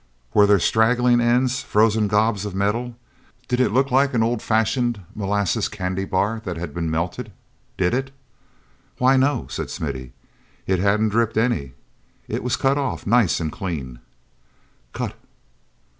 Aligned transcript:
Were 0.33 0.47
there 0.47 0.57
straggling 0.57 1.21
ends, 1.21 1.61
frozen 1.61 2.07
gobs 2.07 2.43
of 2.43 2.55
metal? 2.55 2.95
Did 3.47 3.59
it 3.59 3.69
look 3.71 3.91
like 3.91 4.15
an 4.15 4.23
old 4.23 4.41
fashioned 4.41 5.01
molasses 5.13 5.67
candy 5.69 6.05
bar 6.05 6.41
that's 6.43 6.73
been 6.73 6.89
melted? 6.89 7.31
Did 7.77 7.93
it?" 7.93 8.11
"Why, 8.97 9.15
no," 9.15 9.45
said 9.47 9.69
Smithy. 9.69 10.13
"It 10.65 10.79
hadn't 10.79 11.09
dripped 11.09 11.37
any; 11.37 11.73
it 12.27 12.41
was 12.41 12.55
cut 12.55 12.79
off 12.79 13.05
nice 13.05 13.39
and 13.39 13.51
clean." 13.51 13.99
"Cut!" 14.91 15.13